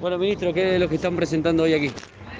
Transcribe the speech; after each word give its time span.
Bueno, 0.00 0.16
ministro, 0.16 0.54
¿qué 0.54 0.74
es 0.74 0.80
lo 0.80 0.88
que 0.88 0.94
están 0.94 1.14
presentando 1.14 1.64
hoy 1.64 1.74
aquí? 1.74 1.90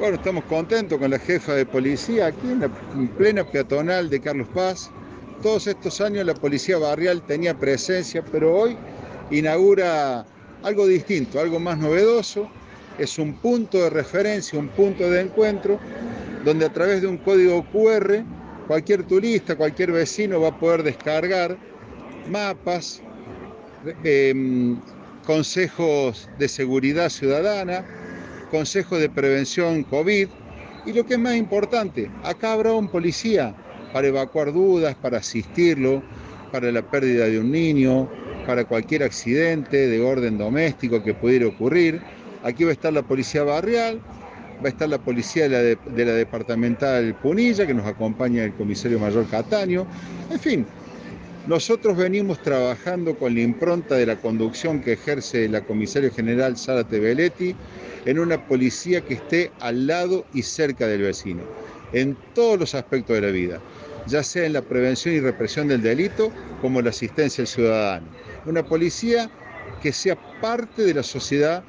Bueno, 0.00 0.16
estamos 0.16 0.42
contentos 0.44 0.98
con 0.98 1.08
la 1.08 1.20
jefa 1.20 1.54
de 1.54 1.64
policía 1.64 2.26
aquí 2.26 2.48
en 2.50 2.60
la 2.60 2.68
plena 3.16 3.44
peatonal 3.44 4.10
de 4.10 4.20
Carlos 4.20 4.48
Paz. 4.52 4.90
Todos 5.40 5.68
estos 5.68 6.00
años 6.00 6.26
la 6.26 6.34
policía 6.34 6.78
barrial 6.78 7.22
tenía 7.22 7.54
presencia, 7.54 8.24
pero 8.32 8.56
hoy 8.56 8.76
inaugura 9.30 10.26
algo 10.64 10.88
distinto, 10.88 11.38
algo 11.38 11.60
más 11.60 11.78
novedoso. 11.78 12.50
Es 12.98 13.18
un 13.20 13.34
punto 13.34 13.78
de 13.78 13.90
referencia, 13.90 14.58
un 14.58 14.68
punto 14.68 15.08
de 15.08 15.20
encuentro, 15.20 15.78
donde 16.44 16.64
a 16.64 16.72
través 16.72 17.02
de 17.02 17.06
un 17.06 17.18
código 17.18 17.64
QR 17.70 18.24
cualquier 18.66 19.04
turista, 19.04 19.54
cualquier 19.54 19.92
vecino 19.92 20.40
va 20.40 20.48
a 20.48 20.58
poder 20.58 20.82
descargar 20.82 21.56
mapas, 22.28 23.00
eh, 24.02 24.74
consejos 25.24 26.28
de 26.38 26.48
seguridad 26.48 27.08
ciudadana, 27.10 27.84
consejos 28.50 29.00
de 29.00 29.08
prevención 29.08 29.82
COVID 29.84 30.28
y 30.86 30.92
lo 30.92 31.04
que 31.06 31.14
es 31.14 31.20
más 31.20 31.36
importante, 31.36 32.10
acá 32.22 32.52
habrá 32.52 32.72
un 32.72 32.88
policía 32.88 33.54
para 33.92 34.08
evacuar 34.08 34.52
dudas, 34.52 34.94
para 34.94 35.18
asistirlo, 35.18 36.02
para 36.52 36.70
la 36.70 36.82
pérdida 36.82 37.26
de 37.26 37.38
un 37.38 37.50
niño, 37.50 38.08
para 38.46 38.64
cualquier 38.64 39.02
accidente 39.02 39.88
de 39.88 40.00
orden 40.00 40.36
doméstico 40.36 41.02
que 41.02 41.14
pudiera 41.14 41.46
ocurrir. 41.46 42.00
Aquí 42.42 42.64
va 42.64 42.70
a 42.70 42.74
estar 42.74 42.92
la 42.92 43.02
policía 43.02 43.44
barrial, 43.44 44.00
va 44.62 44.66
a 44.66 44.68
estar 44.68 44.88
la 44.88 44.98
policía 44.98 45.48
de 45.48 45.76
la, 45.76 45.92
de 45.92 46.04
la 46.04 46.12
departamental 46.12 47.14
Punilla, 47.14 47.66
que 47.66 47.74
nos 47.74 47.86
acompaña 47.86 48.44
el 48.44 48.52
comisario 48.54 48.98
mayor 48.98 49.26
Cataño. 49.28 49.86
En 50.30 50.38
fin, 50.38 50.66
nosotros 51.46 51.96
venimos 51.96 52.40
trabajando 52.40 53.18
con 53.18 53.34
la 53.34 53.42
impronta 53.42 53.96
de 53.96 54.06
la 54.06 54.16
conducción 54.16 54.80
que 54.80 54.94
ejerce 54.94 55.48
la 55.48 55.60
comisaria 55.60 56.10
general 56.10 56.56
Sara 56.56 56.84
Tebeletti 56.84 57.54
en 58.06 58.18
una 58.18 58.38
policía 58.46 59.02
que 59.02 59.14
esté 59.14 59.52
al 59.60 59.86
lado 59.86 60.24
y 60.32 60.42
cerca 60.42 60.86
del 60.86 61.02
vecino, 61.02 61.42
en 61.92 62.16
todos 62.34 62.58
los 62.58 62.74
aspectos 62.74 63.16
de 63.16 63.22
la 63.22 63.30
vida, 63.30 63.60
ya 64.06 64.22
sea 64.22 64.46
en 64.46 64.54
la 64.54 64.62
prevención 64.62 65.14
y 65.14 65.20
represión 65.20 65.68
del 65.68 65.82
delito 65.82 66.32
como 66.62 66.80
la 66.80 66.90
asistencia 66.90 67.42
al 67.42 67.48
ciudadano. 67.48 68.06
Una 68.46 68.62
policía 68.62 69.30
que 69.82 69.92
sea 69.92 70.16
parte 70.40 70.82
de 70.82 70.94
la 70.94 71.02
sociedad 71.02 71.62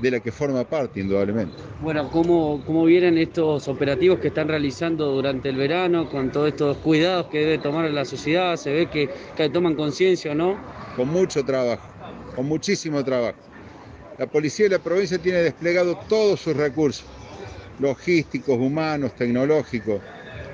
de 0.00 0.10
la 0.10 0.20
que 0.20 0.30
forma 0.30 0.64
parte, 0.64 1.00
indudablemente. 1.00 1.56
Bueno, 1.78 2.08
¿cómo, 2.10 2.64
¿cómo 2.64 2.84
vienen 2.86 3.18
estos 3.18 3.68
operativos 3.68 4.18
que 4.18 4.28
están 4.28 4.48
realizando 4.48 5.08
durante 5.12 5.50
el 5.50 5.56
verano 5.56 6.08
con 6.08 6.30
todos 6.30 6.48
estos 6.48 6.78
cuidados 6.78 7.28
que 7.28 7.38
debe 7.40 7.58
tomar 7.58 7.90
la 7.90 8.06
sociedad? 8.06 8.56
¿Se 8.56 8.72
ve 8.72 8.88
que, 8.88 9.12
que 9.34 9.50
toman 9.50 9.74
conciencia 9.76 10.32
o 10.32 10.34
no? 10.34 10.66
Con 10.94 11.08
mucho 11.08 11.44
trabajo, 11.44 11.94
con 12.32 12.46
muchísimo 12.46 13.04
trabajo. 13.04 13.38
La 14.16 14.26
policía 14.28 14.66
de 14.66 14.70
la 14.76 14.82
provincia 14.82 15.20
tiene 15.20 15.38
desplegado 15.40 15.96
todos 15.96 16.40
sus 16.40 16.56
recursos, 16.56 17.08
logísticos, 17.78 18.58
humanos, 18.58 19.14
tecnológicos, 19.14 20.04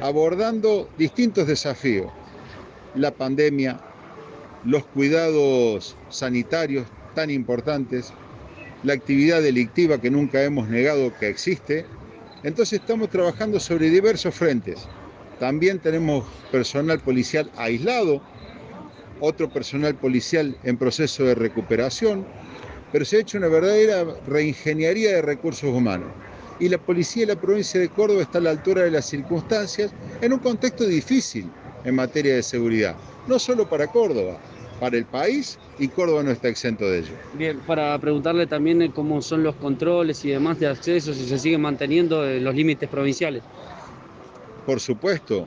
abordando 0.01 0.93
distintos 0.97 1.47
desafíos. 1.49 2.13
La 2.93 3.17
pandemia, 3.17 3.85
los 4.63 4.87
cuidados 4.89 6.01
sanitarios 6.09 6.93
tan 7.13 7.31
importantes, 7.31 8.17
la 8.83 8.95
actividad 8.95 9.43
delictiva 9.43 10.01
que 10.01 10.11
nunca 10.11 10.43
hemos 10.43 10.69
negado 10.69 11.13
que 11.19 11.29
existe. 11.29 11.87
Entonces 12.43 12.81
estamos 12.81 13.11
trabajando 13.11 13.61
sobre 13.61 13.91
diversos 13.91 14.35
frentes. 14.35 14.89
También 15.39 15.79
tenemos 15.79 16.25
personal 16.51 17.01
policial 17.01 17.51
aislado, 17.57 18.21
otro 19.21 19.53
personal 19.53 19.95
policial 19.95 20.57
en 20.65 20.77
proceso 20.77 21.25
de 21.25 21.35
recuperación, 21.35 22.27
pero 22.93 23.05
se 23.05 23.17
ha 23.17 23.21
hecho 23.21 23.39
una 23.39 23.49
verdadera 23.49 24.05
reingeniería 24.27 25.13
de 25.13 25.23
recursos 25.23 25.71
humanos. 25.71 26.09
Y 26.59 26.69
la 26.69 26.79
policía 26.79 27.27
de 27.27 27.35
la 27.35 27.41
provincia 27.41 27.81
de 27.81 27.89
Córdoba 27.89 28.23
está 28.23 28.39
a 28.39 28.43
la 28.43 28.51
altura 28.51 28.83
de 28.83 28.91
las 28.91 29.07
circunstancias 29.07 29.93
en 30.21 30.33
un 30.33 30.39
contexto 30.39 30.85
difícil 30.85 31.51
en 31.85 31.95
materia 31.95 32.35
de 32.35 32.43
seguridad, 32.43 32.97
no 33.27 33.39
solo 33.39 33.69
para 33.69 33.87
Córdoba, 33.87 34.39
para 34.83 34.97
el 34.97 35.05
país 35.05 35.61
y 35.79 35.87
Córdoba 35.87 36.25
no 36.25 36.33
está 36.33 36.49
exento 36.49 36.91
de 36.91 36.99
ello. 36.99 37.15
Bien, 37.35 37.61
para 37.69 37.97
preguntarle 38.01 38.49
también 38.49 38.91
cómo 38.91 39.23
son 39.23 39.45
los 39.45 39.55
controles 39.55 40.25
y 40.25 40.31
demás 40.31 40.59
de 40.59 40.67
acceso, 40.67 41.15
si 41.15 41.25
se 41.25 41.39
siguen 41.39 41.61
manteniendo 41.61 42.25
los 42.25 42.53
límites 42.53 42.89
provinciales. 42.89 43.45
Por 44.67 44.81
supuesto, 44.81 45.47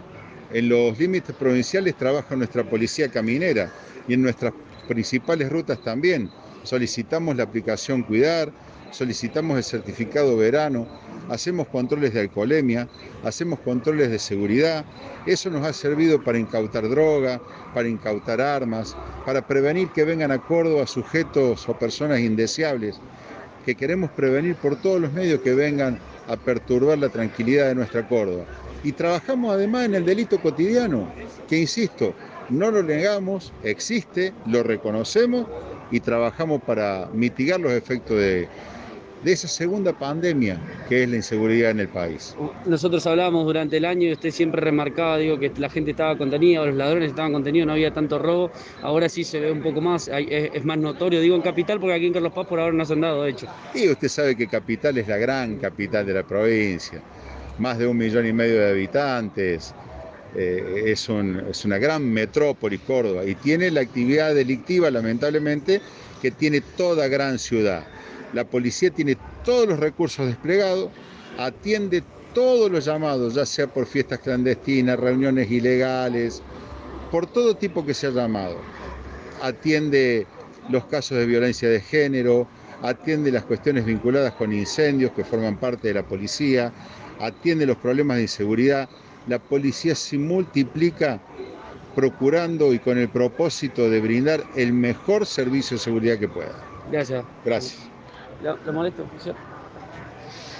en 0.53 0.69
los 0.69 0.97
límites 0.97 1.35
provinciales 1.35 1.97
trabaja 1.97 2.33
nuestra 2.37 2.63
policía 2.63 3.09
caminera 3.09 3.69
y 4.07 4.13
en 4.13 4.21
nuestras 4.21 4.53
principales 4.87 5.49
rutas 5.49 5.83
también. 5.83 6.29
Solicitamos 6.63 7.35
la 7.35 7.43
aplicación 7.43 8.03
Cuidar, 8.03 8.53
solicitamos 8.91 9.57
el 9.57 9.65
certificado 9.65 10.37
verano, 10.37 10.87
hacemos 11.29 11.67
controles 11.67 12.13
de 12.13 12.21
alcoholemia, 12.21 12.87
hacemos 13.23 13.59
controles 13.59 14.09
de 14.09 14.19
seguridad. 14.19 14.85
Eso 15.25 15.49
nos 15.49 15.65
ha 15.65 15.73
servido 15.73 16.23
para 16.23 16.37
incautar 16.37 16.87
droga, 16.89 17.41
para 17.73 17.87
incautar 17.87 18.41
armas, 18.41 18.95
para 19.25 19.45
prevenir 19.45 19.89
que 19.89 20.05
vengan 20.05 20.31
a 20.31 20.39
Córdoba 20.39 20.87
sujetos 20.87 21.67
o 21.67 21.77
personas 21.77 22.19
indeseables, 22.19 22.99
que 23.65 23.75
queremos 23.75 24.11
prevenir 24.11 24.55
por 24.55 24.75
todos 24.75 25.01
los 25.01 25.13
medios 25.13 25.41
que 25.41 25.53
vengan 25.53 25.99
a 26.27 26.35
perturbar 26.37 26.97
la 26.97 27.09
tranquilidad 27.09 27.67
de 27.67 27.75
nuestra 27.75 28.07
Córdoba. 28.07 28.45
Y 28.83 28.91
trabajamos 28.91 29.53
además 29.53 29.85
en 29.85 29.95
el 29.95 30.05
delito 30.05 30.39
cotidiano, 30.39 31.07
que 31.47 31.57
insisto, 31.57 32.13
no 32.49 32.69
lo 32.69 32.83
negamos, 32.83 33.51
existe, 33.63 34.31
lo 34.45 34.61
reconocemos 34.61 35.47
y 35.89 35.99
trabajamos 35.99 36.61
para 36.61 37.09
mitigar 37.13 37.59
los 37.59 37.71
efectos 37.71 38.17
de, 38.17 38.47
de 39.25 39.31
esa 39.31 39.47
segunda 39.47 39.91
pandemia 39.91 40.59
que 40.87 41.01
es 41.01 41.09
la 41.09 41.15
inseguridad 41.15 41.71
en 41.71 41.79
el 41.79 41.89
país. 41.89 42.35
Nosotros 42.67 43.07
hablábamos 43.07 43.45
durante 43.45 43.77
el 43.77 43.85
año 43.85 44.07
y 44.07 44.11
usted 44.13 44.29
siempre 44.29 44.61
remarcaba 44.61 45.17
digo, 45.17 45.39
que 45.39 45.51
la 45.57 45.67
gente 45.67 45.91
estaba 45.91 46.15
contenida, 46.15 46.63
los 46.63 46.75
ladrones 46.75 47.09
estaban 47.09 47.33
contenidos, 47.33 47.65
no 47.65 47.73
había 47.73 47.91
tanto 47.91 48.19
robo. 48.19 48.51
Ahora 48.83 49.09
sí 49.09 49.23
se 49.23 49.39
ve 49.39 49.51
un 49.51 49.63
poco 49.63 49.81
más, 49.81 50.11
es, 50.13 50.63
más 50.63 50.77
notorio, 50.77 51.19
digo 51.21 51.35
en 51.35 51.41
Capital, 51.41 51.79
porque 51.79 51.95
aquí 51.95 52.05
en 52.05 52.13
Carlos 52.13 52.33
Paz 52.33 52.45
por 52.45 52.59
ahora 52.59 52.73
no 52.73 52.85
se 52.85 52.93
han 52.93 53.01
dado, 53.01 53.23
de 53.23 53.31
hecho. 53.31 53.47
Y 53.73 53.89
usted 53.89 54.07
sabe 54.09 54.35
que 54.35 54.47
Capital 54.47 54.99
es 54.99 55.07
la 55.07 55.17
gran 55.17 55.57
capital 55.57 56.05
de 56.05 56.13
la 56.13 56.23
provincia, 56.23 57.01
más 57.57 57.79
de 57.79 57.87
un 57.87 57.97
millón 57.97 58.27
y 58.27 58.33
medio 58.33 58.59
de 58.59 58.69
habitantes. 58.69 59.73
Eh, 60.37 60.83
es, 60.87 61.07
un, 61.09 61.45
es 61.49 61.63
una 61.65 61.77
gran 61.77 62.03
metrópoli 62.03 62.77
Córdoba 62.79 63.23
y 63.25 63.35
tiene 63.35 63.71
la 63.71 63.81
actividad 63.81 64.35
delictiva, 64.35 64.91
lamentablemente, 64.91 65.81
que 66.21 66.29
tiene 66.29 66.61
toda 66.61 67.07
gran 67.07 67.39
ciudad. 67.39 67.87
La 68.33 68.43
policía 68.43 68.91
tiene 68.91 69.17
todos 69.43 69.67
los 69.67 69.79
recursos 69.79 70.27
desplegados, 70.27 70.89
atiende 71.37 72.03
todos 72.33 72.69
los 72.69 72.85
llamados, 72.85 73.33
ya 73.33 73.45
sea 73.45 73.67
por 73.67 73.85
fiestas 73.85 74.19
clandestinas, 74.19 74.99
reuniones 74.99 75.49
ilegales, 75.49 76.41
por 77.11 77.27
todo 77.27 77.55
tipo 77.55 77.85
que 77.85 77.93
sea 77.93 78.09
llamado. 78.09 78.57
Atiende 79.41 80.27
los 80.69 80.85
casos 80.85 81.17
de 81.17 81.25
violencia 81.25 81.69
de 81.69 81.79
género, 81.79 82.47
atiende 82.81 83.31
las 83.31 83.43
cuestiones 83.43 83.85
vinculadas 83.85 84.33
con 84.33 84.51
incendios 84.51 85.11
que 85.11 85.23
forman 85.23 85.57
parte 85.57 85.87
de 85.87 85.93
la 85.93 86.03
policía, 86.03 86.73
atiende 87.19 87.65
los 87.65 87.77
problemas 87.77 88.17
de 88.17 88.23
inseguridad. 88.23 88.89
La 89.27 89.39
policía 89.39 89.95
se 89.95 90.17
multiplica 90.17 91.21
procurando 91.95 92.73
y 92.73 92.79
con 92.79 92.97
el 92.97 93.07
propósito 93.07 93.89
de 93.89 94.01
brindar 94.01 94.43
el 94.55 94.73
mejor 94.73 95.25
servicio 95.25 95.77
de 95.77 95.83
seguridad 95.83 96.19
que 96.19 96.27
pueda. 96.27 96.53
Gracias. 96.91 97.23
Gracias. 97.43 97.94
¿Lo, 98.45 98.59
lo 98.63 98.73
molesto? 98.73 99.07